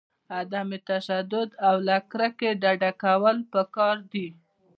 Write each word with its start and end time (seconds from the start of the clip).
عدم 0.39 0.69
تشدد 0.89 1.49
او 1.67 1.75
له 1.87 1.97
کرکې 2.11 2.49
ډډه 2.61 2.91
کول 3.03 3.37
پکار 3.53 3.95
دي. 4.11 4.27